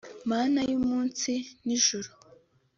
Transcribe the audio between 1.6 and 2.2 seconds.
n’ijuru